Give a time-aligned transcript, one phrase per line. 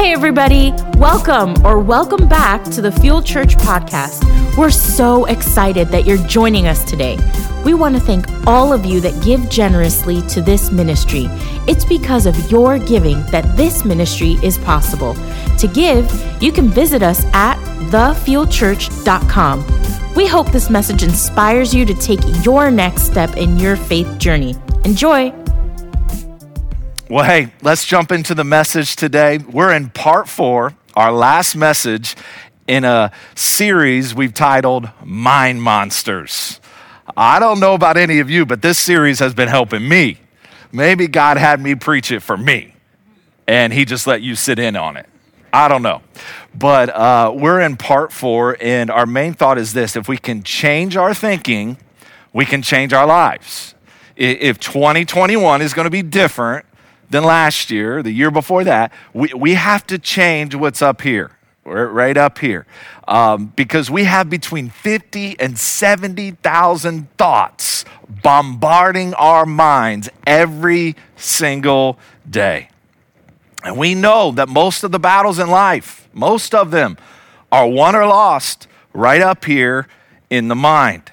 [0.00, 4.24] Hey, everybody, welcome or welcome back to the Fuel Church podcast.
[4.56, 7.18] We're so excited that you're joining us today.
[7.66, 11.26] We want to thank all of you that give generously to this ministry.
[11.68, 15.12] It's because of your giving that this ministry is possible.
[15.58, 16.10] To give,
[16.42, 17.58] you can visit us at
[17.90, 20.14] thefuelchurch.com.
[20.14, 24.54] We hope this message inspires you to take your next step in your faith journey.
[24.86, 25.39] Enjoy.
[27.10, 29.38] Well, hey, let's jump into the message today.
[29.38, 32.14] We're in part four, our last message
[32.68, 36.60] in a series we've titled Mind Monsters.
[37.16, 40.18] I don't know about any of you, but this series has been helping me.
[40.70, 42.76] Maybe God had me preach it for me,
[43.48, 45.08] and He just let you sit in on it.
[45.52, 46.02] I don't know.
[46.54, 50.44] But uh, we're in part four, and our main thought is this if we can
[50.44, 51.76] change our thinking,
[52.32, 53.74] we can change our lives.
[54.14, 56.66] If 2021 is going to be different,
[57.10, 61.32] than last year, the year before that, we, we have to change what's up here,
[61.64, 62.66] right up here.
[63.06, 71.98] Um, because we have between 50 and 70,000 thoughts bombarding our minds every single
[72.28, 72.68] day.
[73.64, 76.96] And we know that most of the battles in life, most of them,
[77.52, 79.86] are won or lost right up here
[80.30, 81.10] in the mind.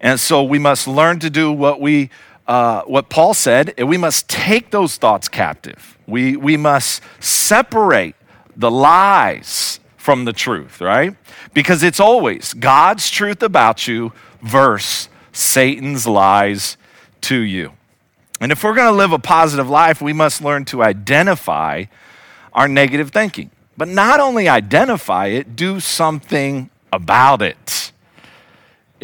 [0.00, 2.10] And so we must learn to do what we
[2.46, 5.96] uh, what Paul said, we must take those thoughts captive.
[6.06, 8.14] We, we must separate
[8.56, 11.16] the lies from the truth, right?
[11.54, 16.76] Because it's always God's truth about you versus Satan's lies
[17.22, 17.72] to you.
[18.40, 21.84] And if we're going to live a positive life, we must learn to identify
[22.52, 23.50] our negative thinking.
[23.76, 27.83] But not only identify it, do something about it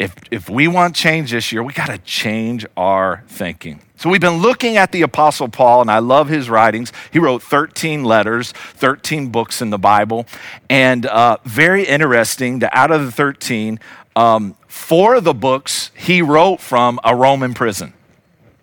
[0.01, 3.83] if, if we want change this year, we got to change our thinking.
[3.97, 6.91] So we've been looking at the Apostle Paul, and I love his writings.
[7.11, 10.25] He wrote 13 letters, 13 books in the Bible,
[10.71, 13.79] and uh, very interesting that out of the 13,
[14.15, 17.93] um, four of the books he wrote from a Roman prison.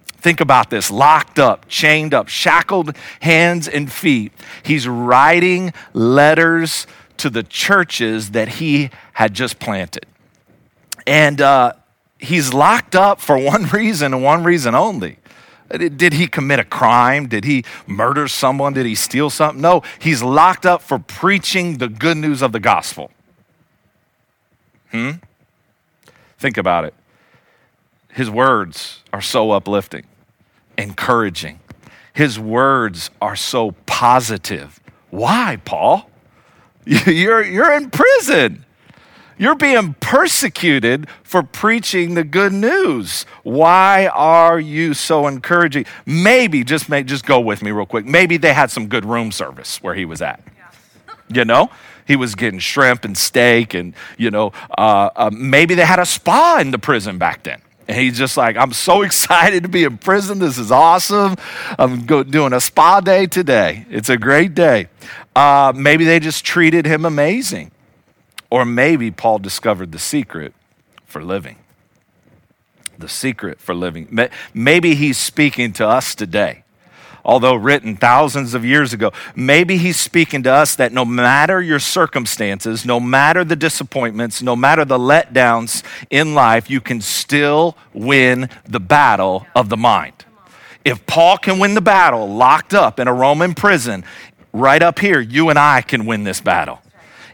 [0.07, 4.33] Think about this locked up, chained up, shackled hands and feet.
[4.65, 6.89] He's writing letters
[7.19, 10.05] to the churches that he had just planted.
[11.09, 11.73] And uh,
[12.19, 15.19] he's locked up for one reason and one reason only.
[15.71, 17.29] Did he commit a crime?
[17.29, 18.73] Did he murder someone?
[18.73, 19.61] Did he steal something?
[19.61, 23.11] No, he's locked up for preaching the good news of the gospel.
[24.91, 25.13] Hmm?
[26.39, 26.95] Think about it.
[28.11, 30.07] His words are so uplifting,
[30.79, 31.61] encouraging.
[32.15, 34.81] His words are so positive.
[35.11, 36.11] Why, Paul?
[36.87, 38.65] You're, you're in prison.
[39.39, 43.25] You're being persecuted for preaching the good news.
[43.45, 45.87] Why are you so encouraging?
[46.05, 48.05] Maybe, just, may, just go with me real quick.
[48.05, 50.43] Maybe they had some good room service where he was at.
[51.33, 51.71] You know?
[52.07, 56.07] He was getting shrimp and steak, and, you know, uh, uh, maybe they had a
[56.07, 57.61] spa in the prison back then.
[57.87, 60.39] And he's just like, I'm so excited to be in prison.
[60.39, 61.37] This is awesome.
[61.79, 63.87] I'm doing a spa day today.
[63.91, 64.89] It's a great day.
[65.37, 67.71] Uh, maybe they just treated him amazing.
[68.51, 70.55] Or maybe Paul discovered the secret
[71.05, 71.57] for living.
[72.99, 74.19] The secret for living.
[74.55, 76.65] Maybe he's speaking to us today.
[77.25, 81.79] Although written thousands of years ago, maybe he's speaking to us that no matter your
[81.79, 88.49] circumstances, no matter the disappointments, no matter the letdowns in life, you can still win
[88.65, 90.25] the battle of the mind.
[90.87, 94.05] If Paul can win the battle locked up in a Roman prison,
[94.55, 96.81] right up here, you and I can win this battle.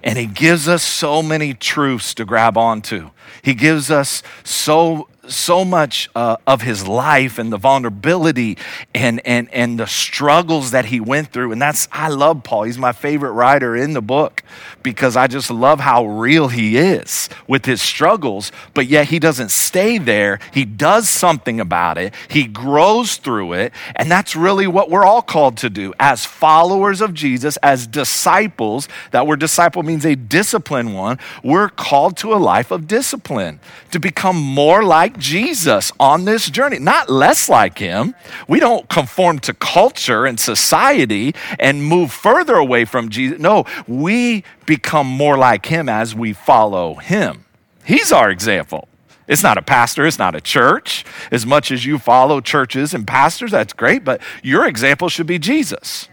[0.05, 3.11] And he gives us so many truths to grab onto.
[3.43, 8.59] He gives us so so much uh, of his life and the vulnerability
[8.95, 11.53] and, and, and the struggles that he went through.
[11.53, 12.65] And that's, I love Paul.
[12.65, 14.43] He's my favorite writer in the book
[14.83, 19.51] because I just love how real he is with his struggles, but yet he doesn't
[19.51, 20.39] stay there.
[20.53, 23.73] He does something about it, he grows through it.
[23.97, 28.89] And that's really what we're all called to do as followers of Jesus, as disciples.
[29.11, 31.19] That word disciple means a disciplined one.
[31.43, 33.61] We're called to a life of discipline
[33.91, 38.15] to become more like like Jesus on this journey, not less like him.
[38.49, 43.39] We don't conform to culture and society and move further away from Jesus.
[43.39, 47.45] No, we become more like him as we follow him.
[47.85, 48.89] He's our example.
[49.27, 51.05] It's not a pastor, it's not a church.
[51.31, 55.39] As much as you follow churches and pastors, that's great, but your example should be
[55.39, 56.09] Jesus.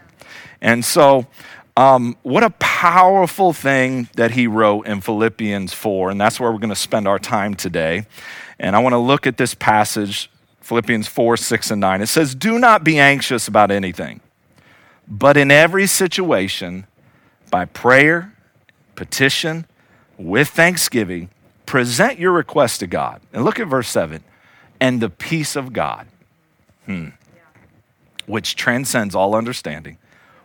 [0.62, 1.26] And so,
[1.76, 6.60] um, what a powerful thing that he wrote in Philippians 4, and that's where we're
[6.60, 8.06] going to spend our time today.
[8.62, 10.30] And I want to look at this passage,
[10.62, 12.02] Philippians 4, 6, and 9.
[12.02, 14.22] It says, Do not be anxious about anything,
[15.08, 16.86] but in every situation,
[17.50, 18.34] by prayer,
[18.94, 19.66] petition,
[20.16, 21.30] with thanksgiving,
[21.66, 23.20] present your request to God.
[23.34, 24.24] And look at verse 7
[24.80, 26.06] and the peace of God,
[26.86, 27.10] hmm,
[28.28, 29.98] which transcends all understanding,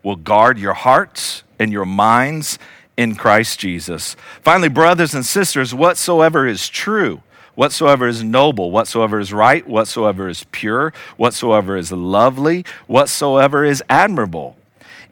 [0.02, 2.58] will guard your hearts and your minds
[2.96, 4.16] in Christ Jesus.
[4.40, 7.20] Finally, brothers and sisters, whatsoever is true,
[7.56, 14.56] whatsoever is noble, whatsoever is right, whatsoever is pure, whatsoever is lovely, whatsoever is admirable.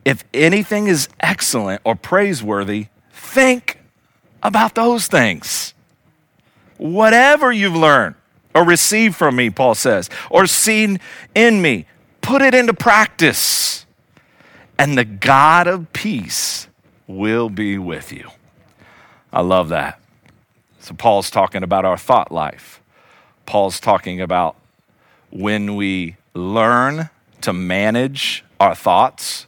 [0.04, 3.80] If anything is excellent or praiseworthy, think
[4.42, 5.74] about those things.
[6.76, 8.14] Whatever you've learned
[8.54, 11.00] or received from me, Paul says, or seen
[11.34, 11.86] in me,
[12.20, 13.86] put it into practice.
[14.78, 16.68] And the God of peace
[17.06, 18.30] will be with you.
[19.32, 20.00] I love that.
[20.84, 22.82] So, Paul's talking about our thought life.
[23.46, 24.54] Paul's talking about
[25.30, 27.08] when we learn
[27.40, 29.46] to manage our thoughts,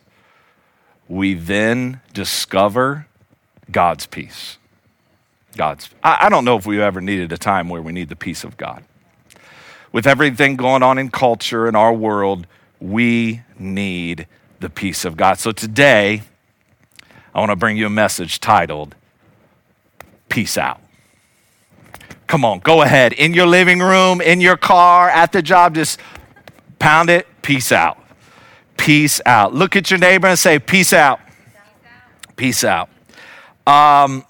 [1.09, 3.07] we then discover
[3.71, 4.57] God's peace.
[5.59, 5.91] God's.
[6.03, 8.43] I, I don't know if we've ever needed a time where we need the peace
[8.43, 8.83] of God.
[9.93, 12.47] With everything going on in culture and our world,
[12.81, 14.27] we need
[14.61, 15.39] the peace of God.
[15.39, 16.23] So today,
[17.35, 18.95] I want to bring you a message titled
[20.31, 20.81] Peace Out.
[22.27, 23.13] Come on, go ahead.
[23.13, 26.01] In your living room, in your car, at the job, just
[26.79, 27.27] pound it.
[27.43, 27.99] Peace out.
[28.77, 29.55] Peace out.
[29.55, 31.21] Look at your neighbor and say, Peace out.
[32.37, 32.91] Peace out.
[33.67, 34.25] Um,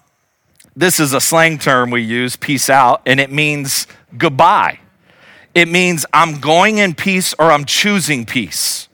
[0.76, 4.78] this is a slang term we use, peace out, and it means goodbye.
[5.54, 8.88] It means I'm going in peace or I'm choosing peace.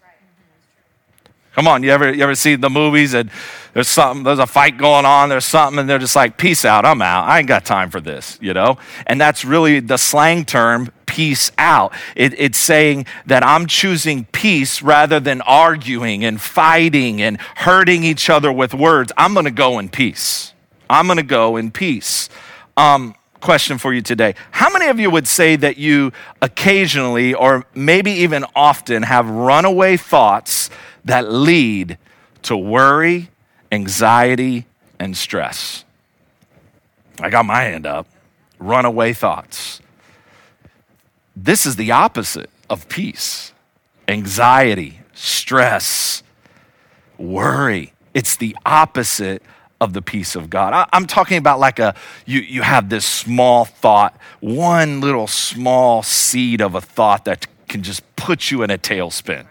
[1.54, 3.30] Come on, you ever you ever see the movies and
[3.74, 6.84] there's something, there's a fight going on, there's something, and they're just like, peace out,
[6.84, 7.26] I'm out.
[7.26, 8.76] I ain't got time for this, you know?
[9.06, 11.94] And that's really the slang term, peace out.
[12.14, 18.28] It, it's saying that I'm choosing peace rather than arguing and fighting and hurting each
[18.28, 19.12] other with words.
[19.16, 20.52] I'm gonna go in peace.
[20.90, 22.28] I'm gonna go in peace.
[22.76, 24.34] Um, question for you today.
[24.52, 29.96] How many of you would say that you occasionally, or maybe even often, have runaway
[29.96, 30.70] thoughts
[31.04, 31.98] that lead
[32.42, 33.28] to worry
[33.72, 34.66] anxiety,
[35.00, 35.84] and stress.
[37.20, 38.06] I got my hand up.
[38.60, 39.80] Runaway thoughts.
[41.34, 43.52] This is the opposite of peace
[44.08, 46.22] anxiety, stress,
[47.16, 47.94] worry.
[48.12, 49.42] It's the opposite
[49.80, 50.74] of the peace of God.
[50.74, 51.94] I, am talking about like a,
[52.26, 57.82] you, you have this small thought, one little small seed of a thought that can
[57.82, 59.46] just put you in a tailspin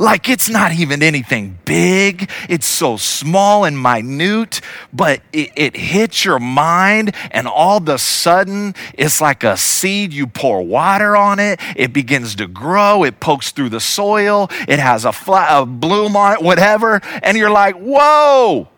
[0.00, 2.30] like it's not even anything big.
[2.48, 4.62] It's so small and minute,
[4.94, 10.14] but it, it hits your mind, and all of a sudden, it's like a seed.
[10.14, 14.78] You pour water on it, it begins to grow, it pokes through the soil, it
[14.78, 18.68] has a, a bloom on it, whatever, and you're like, whoa.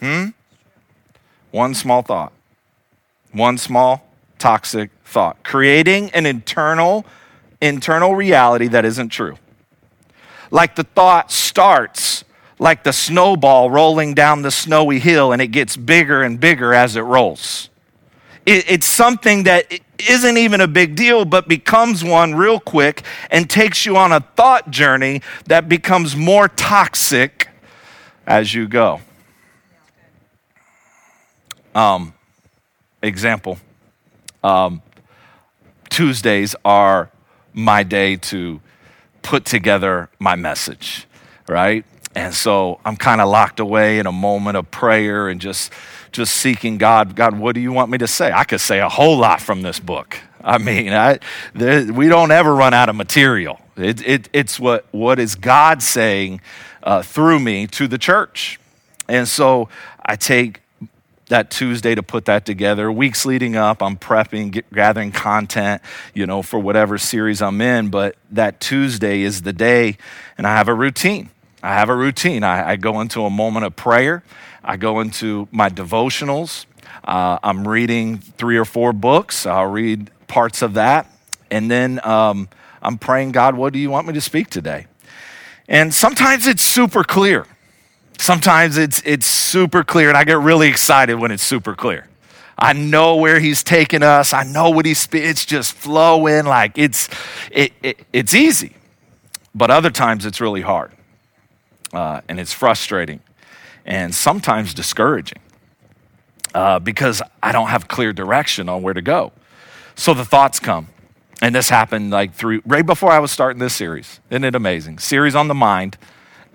[0.00, 0.26] Hmm?
[1.52, 2.32] One small thought,
[3.30, 4.04] one small
[4.40, 7.06] toxic thought, creating an internal
[7.60, 9.36] internal reality that isn't true
[10.50, 12.24] like the thought starts
[12.58, 16.96] like the snowball rolling down the snowy hill and it gets bigger and bigger as
[16.96, 17.70] it rolls.
[18.44, 19.72] It, it's something that
[20.08, 24.20] isn't even a big deal, but becomes one real quick and takes you on a
[24.20, 27.48] thought journey that becomes more toxic
[28.26, 29.00] as you go.
[31.74, 32.14] Um,
[33.02, 33.58] example
[34.42, 34.82] um,
[35.90, 37.10] Tuesdays are
[37.52, 38.60] my day to
[39.28, 41.06] put together my message,
[41.46, 41.84] right?
[42.14, 45.70] And so I'm kind of locked away in a moment of prayer and just
[46.12, 47.14] just seeking God.
[47.14, 48.32] God, what do you want me to say?
[48.32, 50.18] I could say a whole lot from this book.
[50.42, 51.18] I mean, I,
[51.54, 53.60] we don't ever run out of material.
[53.76, 56.40] It, it, it's what, what is God saying
[56.82, 58.58] uh, through me to the church.
[59.08, 59.68] And so
[60.06, 60.62] I take
[61.28, 62.90] that Tuesday to put that together.
[62.90, 65.82] Weeks leading up, I'm prepping, get, gathering content,
[66.14, 67.88] you know, for whatever series I'm in.
[67.88, 69.96] But that Tuesday is the day,
[70.36, 71.30] and I have a routine.
[71.62, 72.44] I have a routine.
[72.44, 74.22] I, I go into a moment of prayer.
[74.62, 76.66] I go into my devotionals.
[77.04, 79.46] Uh, I'm reading three or four books.
[79.46, 81.10] I'll read parts of that.
[81.50, 82.48] And then um,
[82.82, 84.86] I'm praying, God, what do you want me to speak today?
[85.68, 87.46] And sometimes it's super clear.
[88.18, 92.08] Sometimes it's, it's super clear, and I get really excited when it's super clear.
[92.58, 94.32] I know where he's taking us.
[94.32, 97.08] I know what he's, it's just flowing like it's,
[97.52, 98.74] it, it, it's easy.
[99.54, 100.92] But other times it's really hard
[101.92, 103.20] uh, and it's frustrating
[103.86, 105.38] and sometimes discouraging
[106.54, 109.32] uh, because I don't have clear direction on where to go.
[109.94, 110.88] So the thoughts come.
[111.40, 114.18] And this happened like through right before I was starting this series.
[114.28, 114.98] Isn't it amazing?
[114.98, 115.96] Series on the mind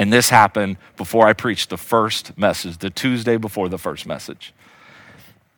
[0.04, 4.54] And this happened before I preached the first message, the Tuesday before the first message.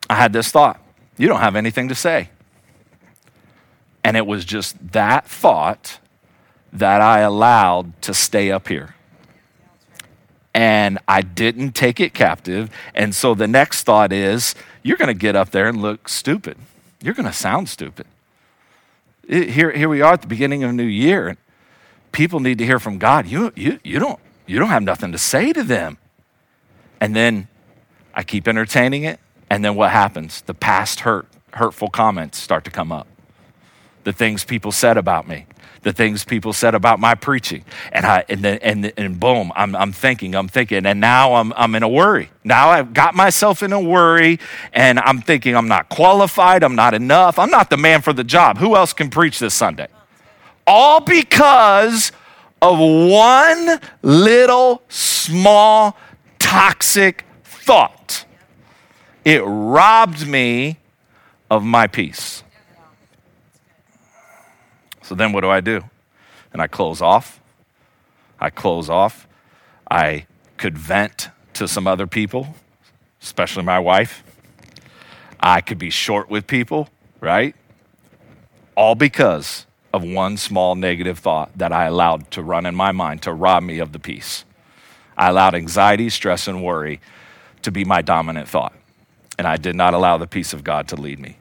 [0.08, 0.80] I had this thought
[1.18, 2.30] you don't have anything to say.
[4.04, 5.98] And it was just that thought
[6.72, 8.94] that I allowed to stay up here.
[10.54, 12.70] And I didn't take it captive.
[12.94, 16.56] And so the next thought is you're going to get up there and look stupid.
[17.02, 18.06] You're going to sound stupid.
[19.28, 21.36] It, here, here we are at the beginning of a new year.
[22.12, 23.26] People need to hear from God.
[23.26, 25.98] You, you, you, don't, you don't have nothing to say to them.
[27.02, 27.48] And then
[28.14, 29.20] I keep entertaining it.
[29.50, 30.42] And then what happens?
[30.42, 33.08] The past hurt, hurtful comments start to come up.
[34.04, 35.48] The things people said about me,
[35.82, 37.64] the things people said about my preaching.
[37.92, 41.54] And, I, and, then, and, and boom, I'm, I'm thinking, I'm thinking, and now I'm,
[41.54, 42.30] I'm in a worry.
[42.44, 44.40] Now I've got myself in a worry,
[44.74, 48.24] and I'm thinking I'm not qualified, I'm not enough, I'm not the man for the
[48.24, 48.58] job.
[48.60, 49.88] Who else can preach this Sunday?
[50.68, 52.12] All because
[52.66, 55.96] of one little small
[56.40, 58.26] toxic thought.
[59.24, 60.80] It robbed me
[61.52, 62.44] of my peace.
[65.04, 65.84] So then what do I do?
[66.52, 67.40] And I close off.
[68.40, 69.28] I close off.
[69.90, 70.26] I
[70.58, 72.56] could vent to some other people,
[73.22, 74.24] especially my wife.
[75.40, 77.56] I could be short with people, right?
[78.76, 83.22] All because of one small negative thought that I allowed to run in my mind
[83.22, 84.44] to rob me of the peace.
[85.18, 87.00] I allowed anxiety, stress, and worry
[87.62, 88.74] to be my dominant thought.
[89.38, 91.38] And I did not allow the peace of God to lead me.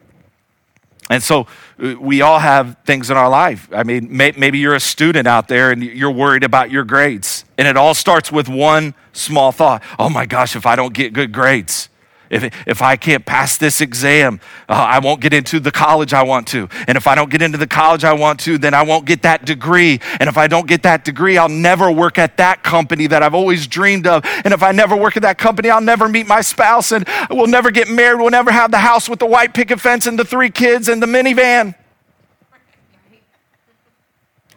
[1.09, 1.47] And so
[1.83, 3.67] uh, we all have things in our life.
[3.73, 7.43] I mean, may, maybe you're a student out there and you're worried about your grades.
[7.57, 11.11] And it all starts with one small thought Oh my gosh, if I don't get
[11.11, 11.89] good grades,
[12.29, 16.23] if, if I can't pass this exam, uh, I won't get into the college I
[16.23, 16.69] want to.
[16.87, 19.21] And if I don't get into the college I want to, then I won't get
[19.23, 19.99] that degree.
[20.19, 23.35] And if I don't get that degree, I'll never work at that company that I've
[23.35, 24.23] always dreamed of.
[24.43, 27.47] And if I never work at that company, I'll never meet my spouse and we'll
[27.47, 28.19] never get married.
[28.19, 31.01] We'll never have the house with the white picket fence and the three kids and
[31.01, 31.75] the minivan.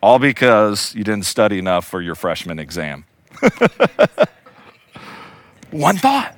[0.01, 3.05] All because you didn't study enough for your freshman exam.
[5.71, 6.38] One thought.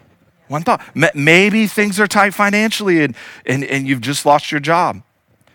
[0.51, 0.83] One thought.
[1.15, 3.15] Maybe things are tight financially and,
[3.47, 5.01] and, and you've just lost your job.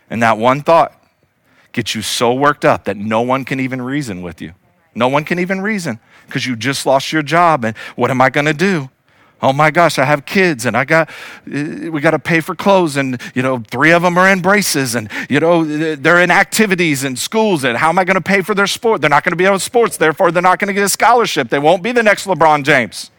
[0.10, 0.94] And that one thought
[1.74, 4.54] gets you so worked up that no one can even reason with you.
[4.96, 7.66] No one can even reason because you just lost your job.
[7.66, 8.90] And what am I going to do?
[9.42, 12.56] Oh my gosh, I have kids and I got, uh, we got to pay for
[12.56, 16.32] clothes and, you know, three of them are in braces and, you know, they're in
[16.32, 19.02] activities and schools and how am I going to pay for their sport?
[19.02, 20.90] They're not going to be able to sports, therefore they're not going to get a
[20.90, 21.50] scholarship.
[21.50, 23.12] They won't be the next LeBron James.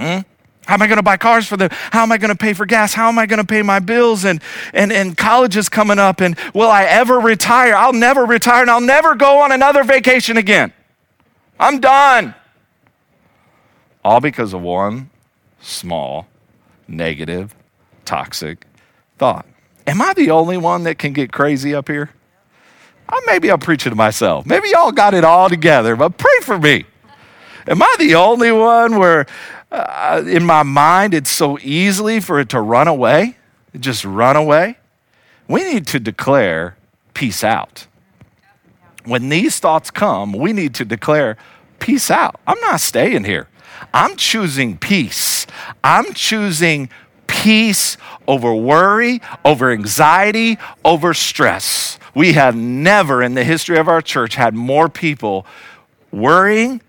[0.00, 0.20] Hmm?
[0.66, 1.68] How am I going to buy cars for them?
[1.72, 2.94] How am I going to pay for gas?
[2.94, 4.24] How am I going to pay my bills?
[4.24, 4.40] And,
[4.72, 6.20] and, and college is coming up.
[6.20, 7.74] And will I ever retire?
[7.74, 10.72] I'll never retire and I'll never go on another vacation again.
[11.58, 12.34] I'm done.
[14.02, 15.10] All because of one
[15.60, 16.26] small,
[16.88, 17.54] negative,
[18.06, 18.64] toxic
[19.18, 19.44] thought.
[19.86, 22.10] Am I the only one that can get crazy up here?
[23.08, 24.46] Uh, maybe I'm preaching to myself.
[24.46, 26.86] Maybe y'all got it all together, but pray for me.
[27.66, 29.26] Am I the only one where
[29.70, 33.36] uh, in my mind, it's so easily for it to run away,
[33.78, 34.78] just run away.
[35.48, 36.76] We need to declare
[37.14, 37.86] peace out.
[39.04, 41.36] When these thoughts come, we need to declare
[41.78, 42.38] peace out.
[42.46, 43.48] I'm not staying here.
[43.94, 45.46] I'm choosing peace.
[45.82, 46.90] I'm choosing
[47.26, 47.96] peace
[48.28, 51.98] over worry, over anxiety, over stress.
[52.14, 55.46] We have never in the history of our church had more people
[56.10, 56.82] worrying,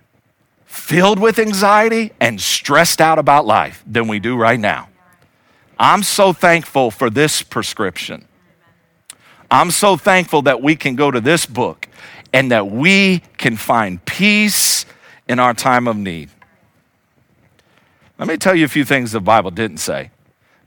[0.71, 4.87] filled with anxiety and stressed out about life than we do right now.
[5.77, 8.25] I'm so thankful for this prescription.
[9.49, 11.89] I'm so thankful that we can go to this book
[12.31, 14.85] and that we can find peace
[15.27, 16.29] in our time of need.
[18.17, 20.11] Let me tell you a few things the Bible didn't say.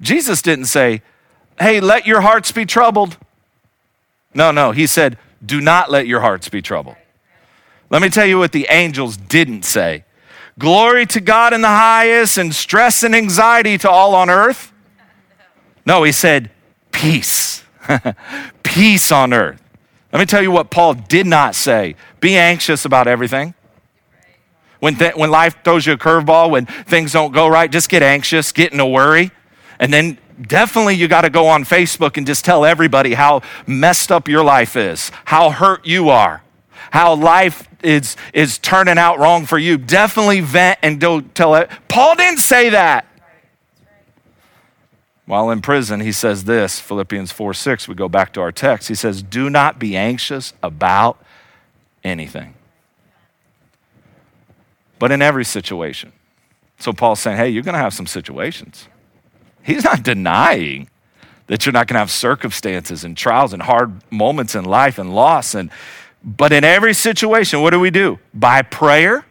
[0.02, 1.00] Jesus didn't say,
[1.58, 3.16] hey, let your hearts be troubled.
[4.34, 6.96] No, no, he said, do not let your hearts be troubled.
[7.94, 10.04] Let me tell you what the angels didn't say
[10.58, 14.72] Glory to God in the highest, and stress and anxiety to all on earth.
[15.86, 16.50] No, he said,
[16.90, 17.62] Peace.
[18.64, 19.62] Peace on earth.
[20.12, 23.54] Let me tell you what Paul did not say be anxious about everything.
[24.80, 28.02] When, th- when life throws you a curveball, when things don't go right, just get
[28.02, 29.30] anxious, get in a worry.
[29.78, 34.10] And then definitely you got to go on Facebook and just tell everybody how messed
[34.10, 36.43] up your life is, how hurt you are,
[36.94, 41.68] how life is, is turning out wrong for you, definitely vent and don't tell it.
[41.88, 43.04] Paul didn't say that.
[45.26, 48.86] While in prison, he says this Philippians 4 6, we go back to our text.
[48.86, 51.20] He says, Do not be anxious about
[52.04, 52.54] anything.
[55.00, 56.12] but in every situation.
[56.78, 58.86] So Paul's saying, hey, you're going to have some situations.
[59.62, 60.88] He's not denying
[61.48, 65.12] that you're not going to have circumstances and trials and hard moments in life and
[65.12, 65.70] loss and
[66.24, 69.24] but in every situation what do we do by prayer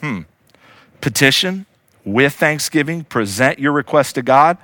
[0.00, 0.20] hmm
[1.00, 1.66] petition
[2.04, 4.56] with thanksgiving present your request to god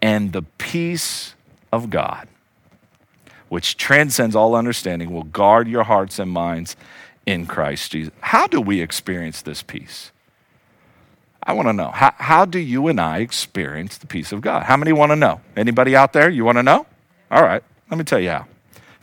[0.00, 1.34] and the peace
[1.72, 2.26] of god
[3.48, 6.76] which transcends all understanding will guard your hearts and minds
[7.26, 10.10] in christ jesus how do we experience this peace
[11.44, 14.62] I want to know how, how do you and I experience the peace of God?
[14.62, 15.40] How many want to know?
[15.56, 16.30] Anybody out there?
[16.30, 16.86] You want to know?
[17.30, 18.46] All right, let me tell you how.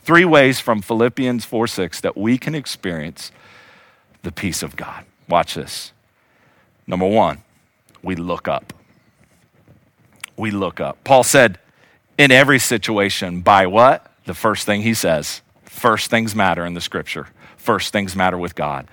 [0.02, 3.32] Three ways from Philippians 4 6 that we can experience
[4.22, 5.04] the peace of God.
[5.28, 5.92] Watch this.
[6.86, 7.42] Number one,
[8.02, 8.72] we look up.
[10.36, 11.02] We look up.
[11.04, 11.58] Paul said,
[12.18, 14.10] in every situation, by what?
[14.26, 15.42] The first thing he says.
[15.64, 17.28] First things matter in the scripture.
[17.56, 18.88] First things matter with God.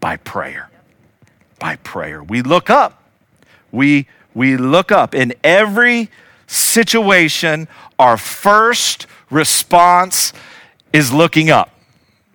[0.00, 0.70] By prayer
[1.58, 2.22] by prayer.
[2.22, 3.02] We look up.
[3.72, 5.14] We, we look up.
[5.14, 6.10] In every
[6.46, 10.32] situation, our first response
[10.92, 11.70] is looking up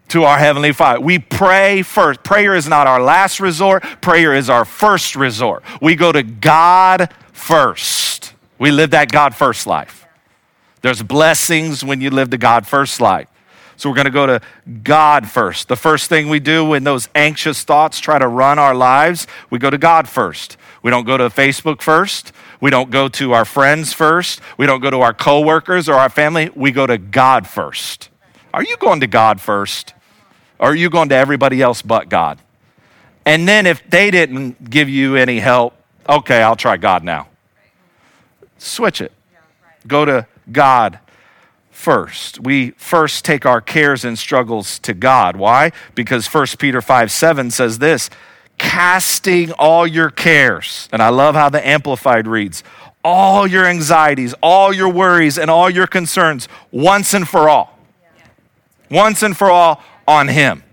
[0.10, 1.00] to our Heavenly Father.
[1.00, 2.22] We pray first.
[2.24, 5.64] Prayer is not our last resort, prayer is our first resort.
[5.82, 8.34] We go to God first.
[8.60, 10.06] We live that God first life.
[10.82, 13.28] There's blessings when you live the God first life.
[13.78, 14.42] So we're going to go to
[14.84, 15.68] God first.
[15.68, 19.58] The first thing we do when those anxious thoughts try to run our lives, we
[19.58, 20.58] go to God first.
[20.82, 22.32] We don't go to Facebook first.
[22.60, 24.42] We don't go to our friends first.
[24.58, 26.50] We don't go to our coworkers or our family.
[26.56, 28.10] We go to God first.
[28.54, 29.94] Are you going to God first?
[30.60, 32.40] Or are you going to everybody else but God?
[33.26, 35.76] And then if they didn't give you any help,
[36.10, 37.28] okay, I'll try God now.
[38.58, 39.12] Switch it.
[39.88, 41.00] Go to God
[41.70, 42.40] first.
[42.40, 45.36] We first take our cares and struggles to God.
[45.36, 45.72] Why?
[45.96, 48.10] Because 1 Peter 5 7 says this
[48.62, 50.88] casting all your cares.
[50.94, 52.64] And I love how the Amplified reads
[53.04, 57.78] all your anxieties, all your worries, and all your concerns once and for all.
[58.92, 60.64] Once and for all on Him.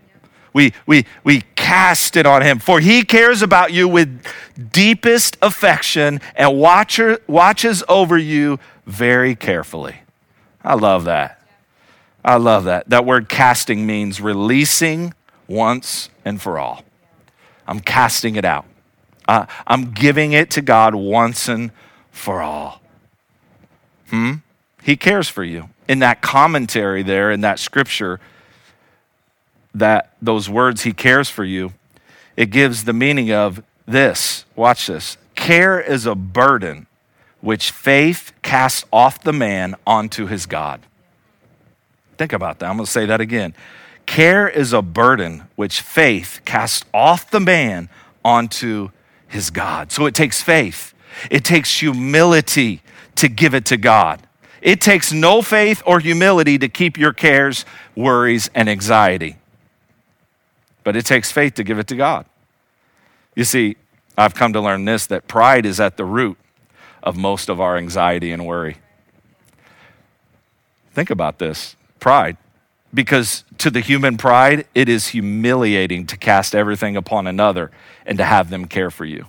[0.53, 4.25] We, we, we cast it on him, for he cares about you with
[4.73, 10.01] deepest affection and watcher, watches over you very carefully.
[10.65, 11.41] I love that.
[12.25, 12.89] I love that.
[12.89, 15.15] That word casting means releasing
[15.47, 16.83] once and for all.
[17.69, 18.65] I'm casting it out.
[19.29, 21.71] Uh, I'm giving it to God once and
[22.11, 22.81] for all.
[24.09, 24.37] Hmm?
[24.83, 25.69] He cares for you.
[25.87, 28.21] In that commentary there, in that scripture,
[29.75, 31.75] that those words, He cares for you,
[32.37, 34.45] it gives the meaning of this.
[34.57, 35.19] Watch this.
[35.35, 36.87] Care is a burden
[37.41, 40.81] which faith casts off the man onto his God.
[42.17, 42.69] Think about that.
[42.69, 43.55] I'm going to say that again.
[44.09, 47.91] Care is a burden which faith casts off the man
[48.25, 48.89] onto
[49.29, 49.93] his God.
[49.93, 50.95] So it takes faith,
[51.31, 52.81] it takes humility
[53.17, 54.27] to give it to God.
[54.63, 59.37] It takes no faith or humility to keep your cares, worries, and anxiety.
[60.85, 62.25] But it takes faith to give it to God.
[63.37, 63.77] You see,
[64.17, 66.39] I've come to learn this that pride is at the root
[67.03, 68.79] of most of our anxiety and worry.
[70.95, 72.39] Think about this pride.
[72.93, 77.71] Because to the human pride, it is humiliating to cast everything upon another
[78.07, 79.27] and to have them care for you.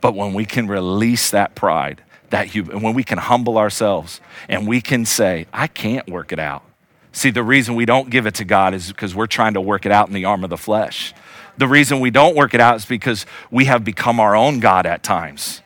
[0.00, 4.80] But when we can release that pride, that when we can humble ourselves and we
[4.80, 6.64] can say, I can't work it out.
[7.12, 9.86] See, the reason we don't give it to God is because we're trying to work
[9.86, 11.14] it out in the arm of the flesh.
[11.58, 14.86] The reason we don't work it out is because we have become our own God
[14.86, 15.60] at times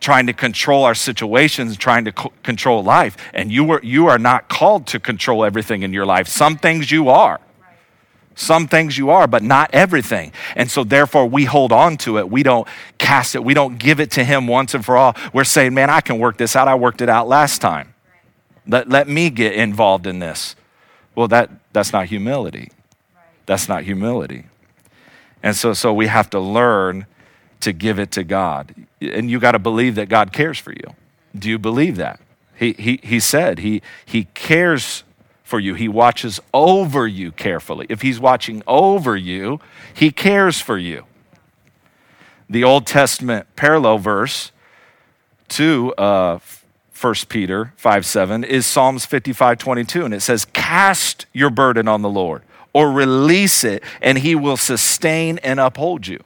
[0.00, 3.16] trying to control our situations, trying to co- control life.
[3.34, 6.28] And you, are, you are not called to control everything in your life.
[6.28, 7.40] Some things you are.
[8.34, 10.32] Some things you are, but not everything.
[10.54, 12.30] And so, therefore, we hold on to it.
[12.30, 13.42] We don't cast it.
[13.42, 15.16] We don't give it to Him once and for all.
[15.32, 16.68] We're saying, man, I can work this out.
[16.68, 17.94] I worked it out last time.
[18.64, 20.54] Let, let me get involved in this.
[21.16, 22.70] Well, that, that's not humility.
[23.46, 24.44] That's not humility.
[25.42, 27.06] And so, so we have to learn
[27.60, 28.74] to give it to God.
[29.00, 30.94] And you got to believe that God cares for you.
[31.36, 32.20] Do you believe that?
[32.54, 35.04] He, he, he said he, he cares
[35.44, 35.74] for you.
[35.74, 37.86] He watches over you carefully.
[37.88, 39.60] If he's watching over you,
[39.94, 41.04] he cares for you.
[42.50, 44.52] The Old Testament parallel verse
[45.50, 46.38] to uh,
[47.00, 52.02] 1 Peter 5 7 is Psalms 55 22, and it says, Cast your burden on
[52.02, 52.42] the Lord
[52.72, 56.22] or release it, and he will sustain and uphold you.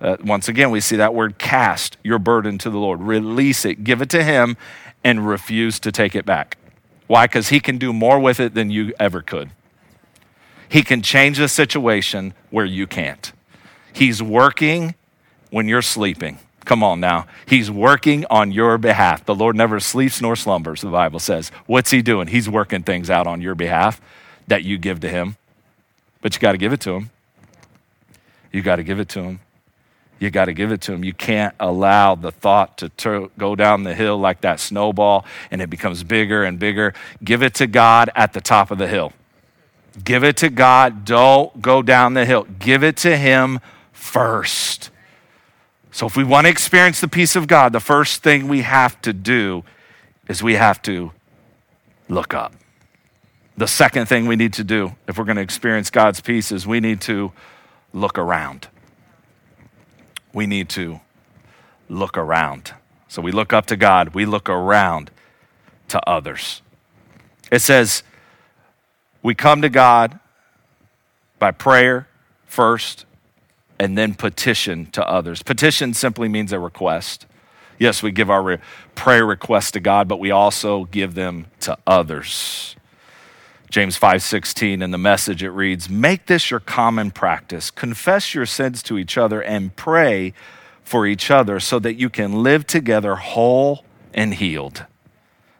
[0.00, 3.82] Uh, once again, we see that word cast your burden to the Lord, release it,
[3.84, 4.56] give it to Him,
[5.02, 6.58] and refuse to take it back.
[7.06, 7.26] Why?
[7.26, 9.50] Because He can do more with it than you ever could.
[10.68, 13.32] He can change the situation where you can't.
[13.92, 14.94] He's working
[15.50, 16.38] when you're sleeping.
[16.64, 17.26] Come on now.
[17.46, 19.24] He's working on your behalf.
[19.24, 21.50] The Lord never sleeps nor slumbers, the Bible says.
[21.66, 22.26] What's He doing?
[22.26, 24.00] He's working things out on your behalf
[24.48, 25.36] that you give to Him.
[26.20, 27.10] But you got to give it to Him.
[28.52, 29.40] You got to give it to Him.
[30.18, 31.04] You got to give it to Him.
[31.04, 35.68] You can't allow the thought to go down the hill like that snowball and it
[35.68, 36.94] becomes bigger and bigger.
[37.22, 39.12] Give it to God at the top of the hill.
[40.02, 41.04] Give it to God.
[41.04, 42.46] Don't go down the hill.
[42.58, 43.60] Give it to Him
[43.92, 44.90] first.
[45.90, 49.00] So, if we want to experience the peace of God, the first thing we have
[49.02, 49.64] to do
[50.28, 51.12] is we have to
[52.08, 52.52] look up.
[53.56, 56.66] The second thing we need to do if we're going to experience God's peace is
[56.66, 57.32] we need to
[57.94, 58.68] look around.
[60.36, 61.00] We need to
[61.88, 62.74] look around.
[63.08, 65.10] So we look up to God, we look around
[65.88, 66.60] to others.
[67.50, 68.02] It says,
[69.22, 70.20] we come to God
[71.38, 72.06] by prayer
[72.44, 73.06] first,
[73.78, 75.42] and then petition to others.
[75.42, 77.24] Petition simply means a request.
[77.78, 78.58] Yes, we give our re-
[78.94, 82.76] prayer requests to God, but we also give them to others.
[83.70, 87.70] James 5:16 in the message it reads, "Make this your common practice.
[87.70, 90.32] Confess your sins to each other and pray
[90.84, 94.84] for each other so that you can live together whole and healed."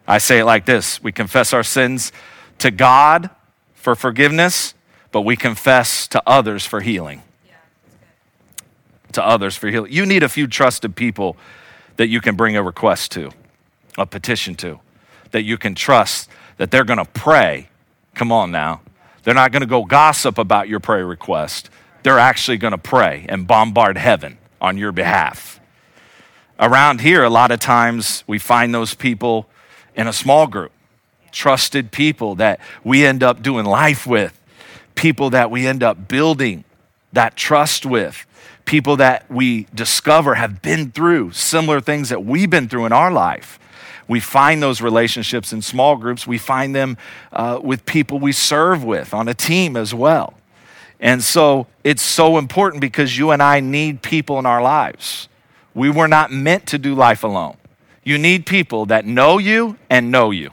[0.07, 2.13] I say it like this, we confess our sins
[2.59, 3.31] to God
[3.75, 4.75] for forgiveness,
[5.11, 7.23] but we confess to others for healing
[9.17, 9.91] to others for healing.
[9.93, 11.37] You need a few trusted people
[11.97, 13.31] that you can bring a request to,
[13.99, 14.79] a petition to,
[15.31, 17.69] that you can trust that they're going to pray.
[18.17, 18.81] Come on now.
[19.23, 21.71] They're not going to go gossip about your prayer request.
[22.03, 25.61] They're actually going to pray and bombard heaven on your behalf.
[26.59, 29.49] Around here, a lot of times we find those people
[29.95, 30.73] in a small group,
[31.31, 34.41] trusted people that we end up doing life with,
[34.97, 36.65] people that we end up building
[37.13, 38.27] that trust with
[38.67, 43.11] people that we discover have been through similar things that we've been through in our
[43.11, 43.59] life.
[44.09, 46.27] We find those relationships in small groups.
[46.27, 46.97] We find them
[47.33, 50.35] uh, with people we serve with on a team as well.
[51.01, 55.29] And so it's so important because you and I need people in our lives.
[55.75, 57.57] We were not meant to do life alone.
[58.03, 60.51] You need people that know you and know you.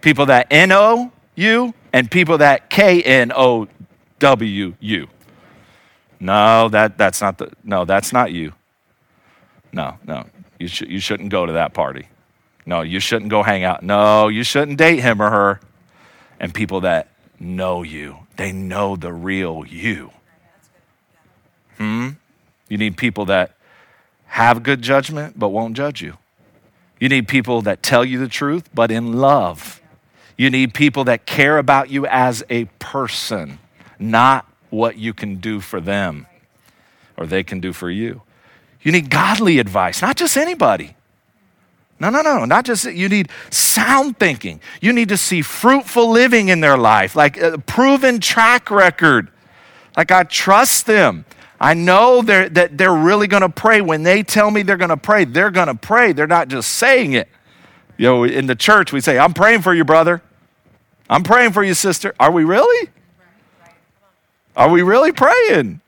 [0.00, 3.68] People that N O you and people that K N O
[4.18, 5.08] W you.
[6.20, 8.52] No, that, that's not the, no, that's not you.
[9.72, 10.26] No, no,
[10.58, 12.08] you, sh- you shouldn't go to that party.
[12.66, 13.82] No, you shouldn't go hang out.
[13.82, 15.60] No, you shouldn't date him or her.
[16.38, 17.08] And people that
[17.40, 20.10] know you, they know the real you.
[21.78, 22.10] Hmm?
[22.68, 23.56] You need people that
[24.26, 26.18] have good judgment but won't judge you.
[27.00, 29.80] You need people that tell you the truth but in love.
[30.36, 33.58] You need people that care about you as a person,
[33.98, 36.26] not what you can do for them
[37.18, 38.22] or they can do for you.
[38.82, 40.94] You need godly advice, not just anybody.
[42.00, 44.60] No, no, no, not just you need sound thinking.
[44.80, 49.28] You need to see fruitful living in their life, like a proven track record.
[49.96, 51.24] Like I trust them.
[51.60, 53.80] I know they're, that they're really going to pray.
[53.80, 56.12] When they tell me they're going to pray, they're going to pray.
[56.12, 57.28] They're not just saying it.
[57.96, 60.22] You know, in the church, we say, I'm praying for you, brother.
[61.10, 62.14] I'm praying for you, sister.
[62.20, 62.90] Are we really?
[64.56, 65.80] Are we really praying?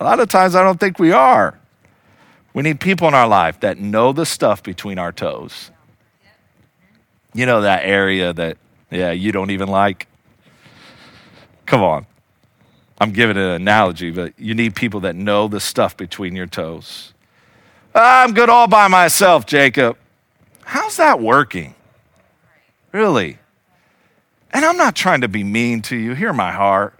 [0.00, 1.58] A lot of times I don't think we are.
[2.56, 5.70] We need people in our life that know the stuff between our toes.
[7.34, 8.56] You know that area that,
[8.90, 10.06] yeah, you don't even like?
[11.66, 12.06] Come on.
[12.98, 17.12] I'm giving an analogy, but you need people that know the stuff between your toes.
[17.94, 19.98] I'm good all by myself, Jacob.
[20.64, 21.74] How's that working?
[22.90, 23.36] Really?
[24.50, 26.14] And I'm not trying to be mean to you.
[26.14, 26.98] Hear my heart.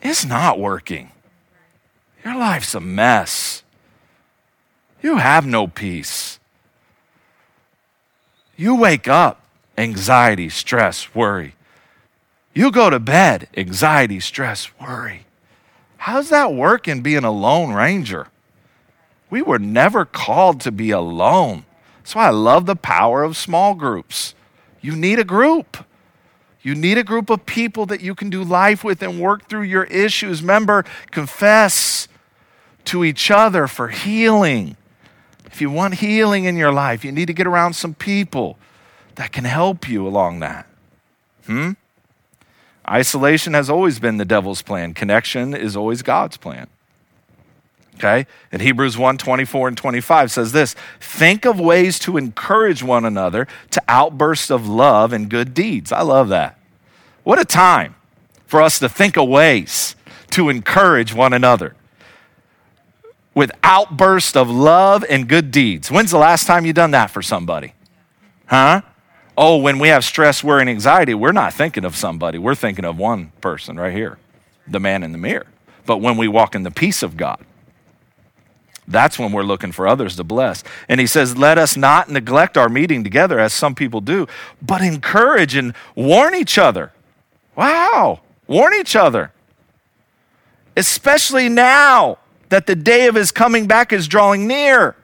[0.00, 1.10] It's not working.
[2.24, 3.62] Your life's a mess.
[5.02, 6.38] You have no peace.
[8.56, 9.42] You wake up,
[9.78, 11.54] anxiety, stress, worry.
[12.52, 15.26] You go to bed, anxiety, stress, worry.
[15.98, 18.28] How's that working being a lone ranger?
[19.30, 21.64] We were never called to be alone.
[21.98, 24.34] That's why I love the power of small groups.
[24.80, 25.84] You need a group.
[26.62, 29.62] You need a group of people that you can do life with and work through
[29.62, 30.42] your issues.
[30.42, 32.08] Remember, confess
[32.86, 34.76] to each other for healing.
[35.52, 38.56] If you want healing in your life, you need to get around some people
[39.16, 40.66] that can help you along that.
[41.46, 41.72] Hmm?
[42.88, 44.94] Isolation has always been the devil's plan.
[44.94, 46.68] Connection is always God's plan.
[47.96, 48.26] Okay?
[48.50, 53.46] And Hebrews 1 24 and 25 says this Think of ways to encourage one another
[53.70, 55.92] to outbursts of love and good deeds.
[55.92, 56.58] I love that.
[57.24, 57.94] What a time
[58.46, 59.94] for us to think of ways
[60.30, 61.76] to encourage one another.
[63.34, 65.90] With outbursts of love and good deeds.
[65.90, 67.74] When's the last time you done that for somebody?
[68.46, 68.82] Huh?
[69.36, 72.38] Oh, when we have stress, worry, and anxiety, we're not thinking of somebody.
[72.38, 74.18] We're thinking of one person right here,
[74.66, 75.46] the man in the mirror.
[75.86, 77.44] But when we walk in the peace of God,
[78.86, 80.64] that's when we're looking for others to bless.
[80.88, 84.26] And he says, Let us not neglect our meeting together as some people do,
[84.60, 86.92] but encourage and warn each other.
[87.54, 89.32] Wow, warn each other.
[90.76, 92.18] Especially now
[92.50, 94.96] that the day of his coming back is drawing near.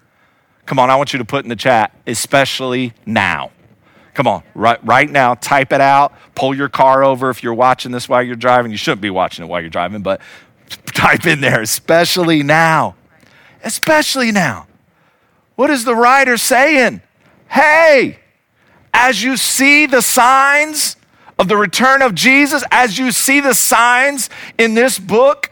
[0.67, 3.53] Come on, I want you to put in the chat, especially now.
[4.15, 6.13] Come on, right, right now, type it out.
[6.35, 8.73] Pull your car over if you're watching this while you're driving.
[8.73, 10.21] You shouldn't be watching it while you're driving, but
[10.87, 12.97] type in there, especially now.
[13.63, 14.67] Especially now.
[15.55, 17.03] What is the writer saying?
[17.49, 18.19] Hey,
[18.93, 20.97] as you see the signs
[21.39, 25.51] of the return of Jesus, as you see the signs in this book,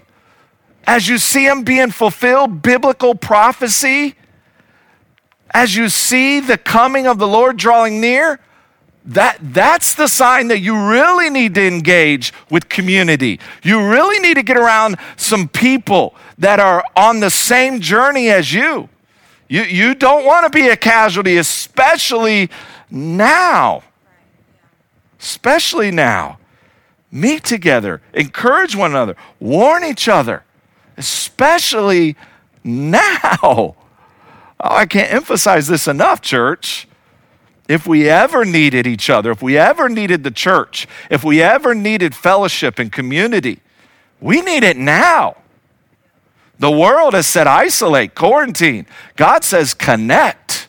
[0.87, 4.17] as you see them being fulfilled, biblical prophecy,
[5.51, 8.41] as you see the coming of the Lord drawing near,
[9.07, 13.39] that, that's the sign that you really need to engage with community.
[13.63, 18.53] You really need to get around some people that are on the same journey as
[18.53, 18.89] you.
[19.49, 22.51] You, you don't want to be a casualty, especially
[22.91, 23.83] now.
[25.21, 26.39] Especially now.
[27.11, 30.43] Meet together, encourage one another, warn each other,
[30.97, 32.17] especially
[32.63, 33.77] now.
[34.67, 36.89] Oh, I can't emphasize this enough, church
[37.69, 41.75] if we ever needed each other, if we ever needed the church, if we ever
[41.75, 43.61] needed fellowship and community,
[44.21, 45.37] we need it now.
[46.59, 48.87] The world has said isolate, quarantine.
[49.17, 50.64] God says connect.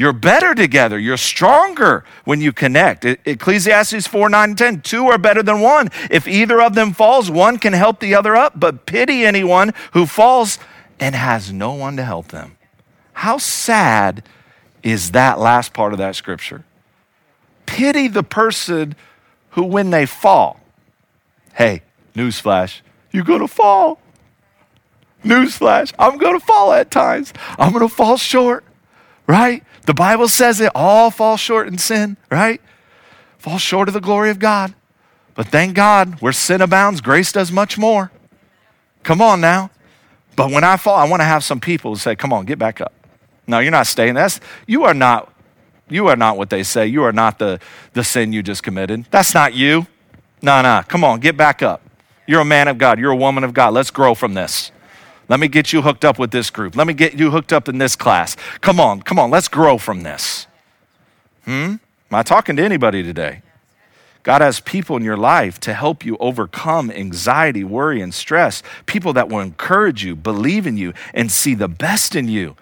[0.00, 0.98] You're better together.
[0.98, 3.04] You're stronger when you connect.
[3.04, 4.80] Ecclesiastes 4 9 10.
[4.80, 5.90] Two are better than one.
[6.10, 10.06] If either of them falls, one can help the other up, but pity anyone who
[10.06, 10.58] falls
[10.98, 12.56] and has no one to help them.
[13.12, 14.26] How sad
[14.82, 16.64] is that last part of that scripture.
[17.66, 18.96] Pity the person
[19.50, 20.60] who, when they fall,
[21.52, 21.82] hey,
[22.16, 24.00] newsflash, you're to fall.
[25.22, 27.34] Newsflash, I'm to fall at times.
[27.58, 28.64] I'm to fall short,
[29.26, 29.62] right?
[29.90, 32.60] The Bible says it all fall short in sin, right?
[33.38, 34.72] Fall short of the glory of God.
[35.34, 38.12] But thank God, where sin abounds, grace does much more.
[39.02, 39.72] Come on now.
[40.36, 42.80] But when I fall, I want to have some people say, Come on, get back
[42.80, 42.92] up.
[43.48, 44.14] No, you're not staying.
[44.14, 45.34] That's, you are not,
[45.88, 46.86] you are not what they say.
[46.86, 47.58] You are not the,
[47.92, 49.06] the sin you just committed.
[49.10, 49.88] That's not you.
[50.40, 50.82] No, no.
[50.86, 51.82] Come on, get back up.
[52.28, 53.00] You're a man of God.
[53.00, 53.74] You're a woman of God.
[53.74, 54.70] Let's grow from this.
[55.30, 56.74] Let me get you hooked up with this group.
[56.74, 58.36] Let me get you hooked up in this class.
[58.60, 59.30] Come on, come on.
[59.30, 60.48] Let's grow from this.
[61.44, 61.52] Hmm?
[61.52, 61.78] Am
[62.10, 63.42] I talking to anybody today?
[64.24, 68.64] God has people in your life to help you overcome anxiety, worry, and stress.
[68.86, 72.56] People that will encourage you, believe in you, and see the best in you.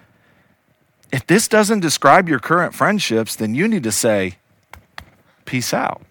[1.11, 4.35] If this doesn't describe your current friendships, then you need to say,
[5.45, 6.03] peace out.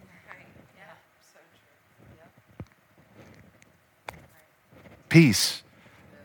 [5.08, 5.62] Peace.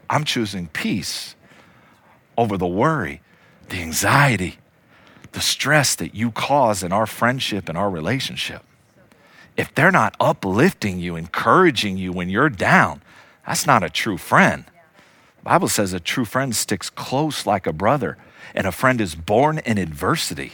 [0.10, 1.36] I'm choosing peace
[2.38, 3.22] over the worry,
[3.70, 4.58] the anxiety,
[5.32, 8.64] the stress that you cause in our friendship and our relationship.
[9.56, 13.02] If they're not uplifting you, encouraging you when you're down,
[13.46, 14.66] that's not a true friend.
[15.38, 18.18] The Bible says a true friend sticks close like a brother
[18.56, 20.54] and a friend is born in adversity.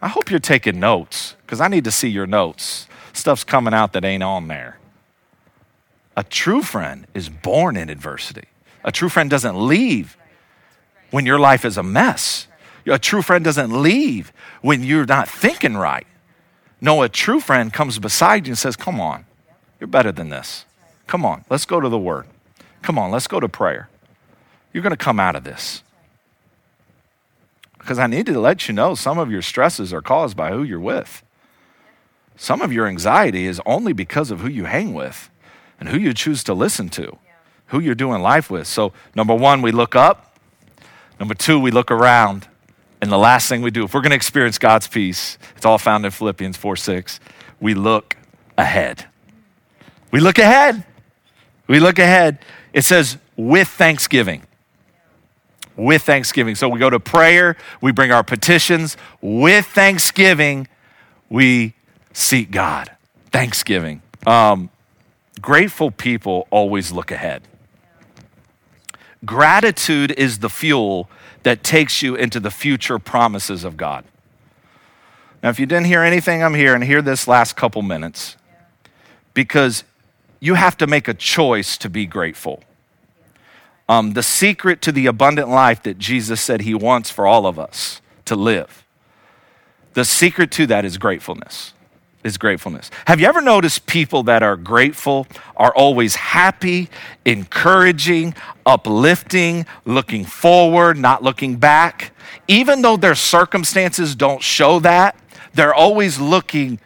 [0.00, 2.86] I hope you're taking notes because I need to see your notes.
[3.12, 4.78] Stuff's coming out that ain't on there.
[6.16, 8.48] A true friend is born in adversity.
[8.84, 10.16] A true friend doesn't leave
[11.10, 12.46] when your life is a mess.
[12.86, 16.06] A true friend doesn't leave when you're not thinking right.
[16.80, 19.26] No, a true friend comes beside you and says, Come on,
[19.80, 20.64] you're better than this.
[21.06, 22.26] Come on, let's go to the Word.
[22.82, 23.88] Come on, let's go to prayer.
[24.72, 25.82] You're going to come out of this
[27.88, 30.62] because I need to let you know some of your stresses are caused by who
[30.62, 31.22] you're with.
[32.36, 35.30] Some of your anxiety is only because of who you hang with
[35.80, 37.16] and who you choose to listen to,
[37.68, 38.66] who you're doing life with.
[38.66, 40.38] So, number one, we look up.
[41.18, 42.48] Number two, we look around.
[43.00, 45.78] And the last thing we do, if we're going to experience God's peace, it's all
[45.78, 47.20] found in Philippians 4 6,
[47.60, 48.16] we look
[48.56, 49.06] ahead.
[50.10, 50.84] We look ahead.
[51.66, 52.38] We look ahead.
[52.72, 54.42] It says, with thanksgiving
[55.78, 56.56] with thanksgiving.
[56.56, 58.96] So we go to prayer, we bring our petitions.
[59.22, 60.68] With thanksgiving,
[61.30, 61.74] we
[62.12, 62.90] seek God.
[63.30, 64.02] Thanksgiving.
[64.26, 64.70] Um,
[65.40, 67.42] grateful people always look ahead.
[69.24, 71.10] Gratitude is the fuel
[71.42, 74.04] that takes you into the future promises of God.
[75.42, 78.36] Now, if you didn't hear anything I'm here, and hear this last couple minutes,
[79.34, 79.84] because
[80.40, 82.62] you have to make a choice to be grateful.
[83.88, 87.58] um, the secret to the abundant life that Jesus said he wants for all of
[87.58, 88.84] us to live.
[89.94, 91.72] The secret to that is gratefulness.
[92.28, 92.90] Is gratefulness.
[93.06, 96.90] Have you ever noticed people that are grateful are always happy,
[97.24, 98.34] encouraging,
[98.66, 102.12] uplifting, looking forward, not looking back?
[102.46, 105.16] Even though their circumstances don't show that,
[105.54, 106.78] they're always looking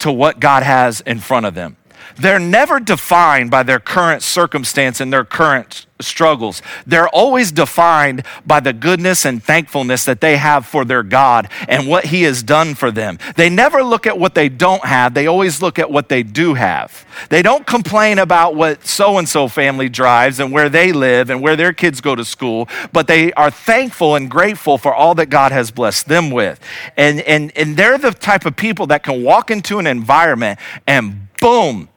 [0.00, 1.76] to what God has in front of them.
[2.16, 6.62] They're never defined by their current circumstance and their current struggles.
[6.86, 11.86] They're always defined by the goodness and thankfulness that they have for their God and
[11.86, 13.18] what He has done for them.
[13.36, 16.54] They never look at what they don't have, they always look at what they do
[16.54, 17.06] have.
[17.28, 21.42] They don't complain about what so and so family drives and where they live and
[21.42, 25.26] where their kids go to school, but they are thankful and grateful for all that
[25.26, 26.60] God has blessed them with.
[26.96, 31.28] And, and, and they're the type of people that can walk into an environment and
[31.40, 31.88] boom,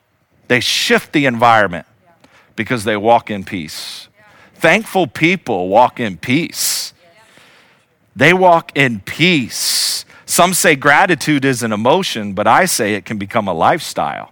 [0.47, 1.85] they shift the environment
[2.55, 4.07] because they walk in peace.
[4.55, 6.93] Thankful people walk in peace.
[8.15, 10.05] They walk in peace.
[10.25, 14.31] Some say gratitude is an emotion, but I say it can become a lifestyle.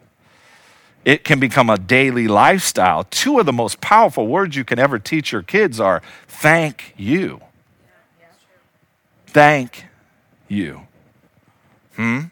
[1.03, 3.05] It can become a daily lifestyle.
[3.05, 7.41] Two of the most powerful words you can ever teach your kids are thank you.
[9.27, 9.85] Thank
[10.47, 10.81] you.
[11.95, 12.25] Hmm?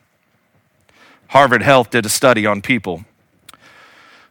[1.28, 3.06] Harvard Health did a study on people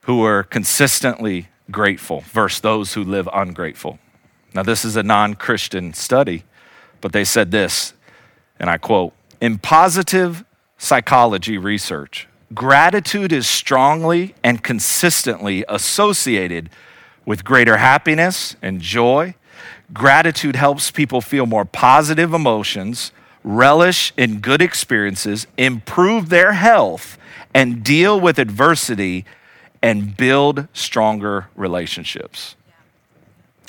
[0.09, 3.99] who are consistently grateful versus those who live ungrateful.
[4.55, 6.45] Now, this is a non Christian study,
[7.03, 7.93] but they said this,
[8.59, 10.47] and I quote In positive
[10.79, 16.71] psychology research, gratitude is strongly and consistently associated
[17.27, 19.35] with greater happiness and joy.
[19.93, 23.13] Gratitude helps people feel more positive emotions,
[23.45, 27.19] relish in good experiences, improve their health,
[27.53, 29.27] and deal with adversity
[29.83, 32.57] and build stronger relationships.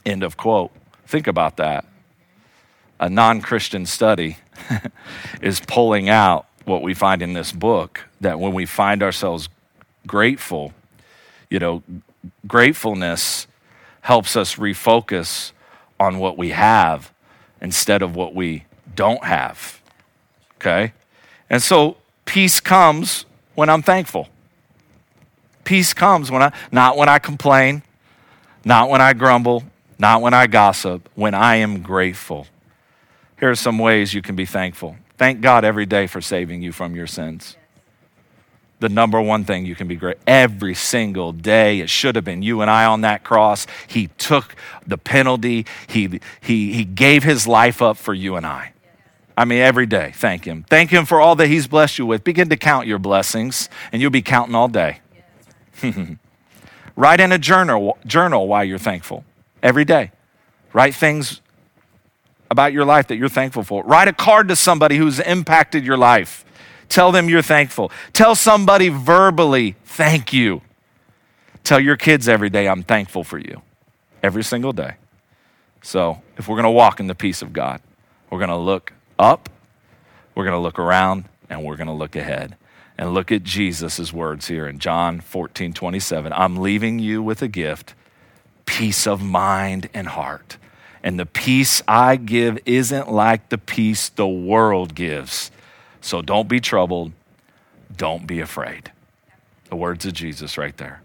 [0.06, 0.72] End of quote.
[1.06, 1.86] Think about that.
[3.00, 4.38] A non Christian study
[5.42, 9.50] is pulling out what we find in this book that when we find ourselves
[10.06, 10.74] grateful,
[11.50, 11.84] you know,
[12.48, 13.48] gratefulness
[14.02, 15.52] helps us refocus
[16.00, 17.12] on what we have
[17.62, 19.82] instead of what we don't have.
[20.58, 20.94] Okay?
[21.50, 24.30] And so peace comes when I'm thankful.
[25.70, 27.84] Peace comes when I, not when I complain,
[28.66, 29.64] not when I grumble,
[30.00, 32.48] not when I gossip, when I am grateful.
[33.40, 34.96] Here are some ways you can be thankful.
[35.20, 37.56] Thank God every day for saving you from your sins.
[38.80, 41.82] The number one thing you can be great every single day.
[41.82, 43.68] It should have been you and I on that cross.
[43.86, 44.56] He took
[44.88, 45.68] the penalty.
[45.86, 48.74] He, he, he gave his life up for you and I.
[49.38, 50.66] I mean, every day, thank Him.
[50.68, 52.24] Thank Him for all that He's blessed you with.
[52.24, 55.02] Begin to count your blessings, and you'll be counting all day.
[56.96, 59.24] Write in a journal, journal why you're thankful
[59.64, 60.12] every day.
[60.74, 61.42] Write things
[62.52, 63.84] about your life that you're thankful for.
[63.84, 66.46] Write a card to somebody who's impacted your life.
[66.90, 67.92] Tell them you're thankful.
[68.14, 70.62] Tell somebody verbally, thank you.
[71.64, 73.62] Tell your kids every day, I'm thankful for you.
[74.24, 74.96] Every single day.
[75.82, 77.82] So, if we're going to walk in the peace of God,
[78.30, 79.50] we're going to look up,
[80.36, 82.58] we're going to look around, and we're going to look ahead.
[83.00, 86.34] And look at Jesus' words here in John 14, 27.
[86.34, 87.94] I'm leaving you with a gift,
[88.66, 90.58] peace of mind and heart.
[91.02, 95.50] And the peace I give isn't like the peace the world gives.
[96.02, 97.14] So don't be troubled.
[97.96, 98.92] Don't be afraid.
[99.70, 101.02] The words of Jesus right there.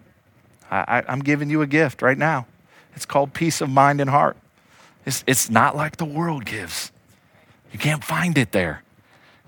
[0.72, 2.48] I, am giving you a gift right now.
[2.96, 4.36] It's called peace of mind and heart.
[5.06, 6.90] It's, it's not like the world gives.
[7.72, 8.82] You can't find it there.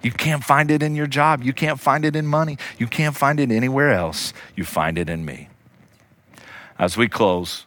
[0.07, 1.43] You can't find it in your job.
[1.43, 2.59] You can't find it in money.
[2.79, 4.33] You can't find it anywhere else.
[4.55, 5.49] You find it in me.
[6.79, 7.67] As we close,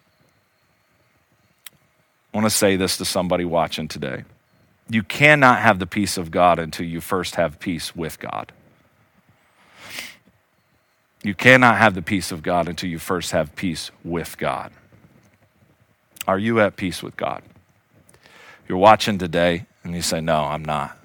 [2.34, 4.24] I want to say this to somebody watching today.
[4.90, 8.54] You cannot have the peace of God until you first have peace with God.
[11.22, 14.72] You cannot have the peace of God until you first have peace with God.
[16.26, 17.44] Are you at peace with God?
[18.66, 20.99] You're watching today and you say, No, I'm not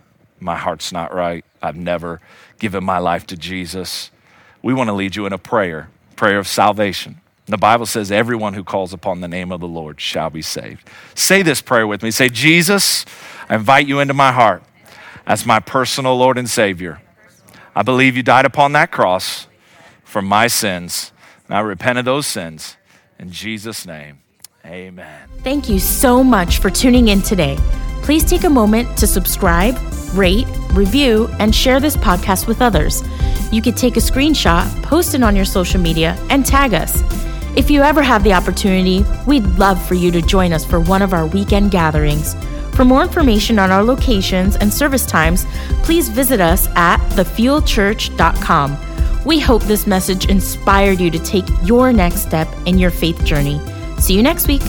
[0.45, 1.45] my heart's not right.
[1.63, 2.21] I've never
[2.59, 4.11] given my life to Jesus.
[4.63, 7.21] We want to lead you in a prayer, prayer of salvation.
[7.47, 10.89] The Bible says, everyone who calls upon the name of the Lord shall be saved.
[11.15, 12.11] Say this prayer with me.
[12.11, 13.05] Say, Jesus,
[13.49, 14.63] I invite you into my heart
[15.27, 17.01] as my personal Lord and Savior.
[17.75, 19.47] I believe you died upon that cross
[20.05, 21.13] for my sins.
[21.49, 22.77] And I repent of those sins.
[23.19, 24.21] In Jesus' name,
[24.65, 25.29] amen.
[25.43, 27.59] Thank you so much for tuning in today.
[28.05, 29.79] Please take a moment to subscribe
[30.15, 33.03] rate, review, and share this podcast with others.
[33.53, 37.03] You could take a screenshot, post it on your social media, and tag us.
[37.57, 41.03] If you ever have the opportunity, we'd love for you to join us for one
[41.03, 42.35] of our weekend gatherings.
[42.75, 45.47] For more information on our locations and service times,
[45.83, 48.79] please visit us at thefuelchurch.com.
[49.25, 53.61] We hope this message inspired you to take your next step in your faith journey.
[53.99, 54.63] See you next week.